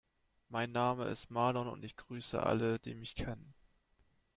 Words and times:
Mein 0.49 0.71
Name 0.71 1.05
ist 1.09 1.29
Marlon 1.29 1.67
und 1.67 1.85
ich 1.85 1.95
grüße 1.95 2.41
alle, 2.41 2.79
die 2.79 2.95
mich 2.95 3.13
kennen. 3.13 3.53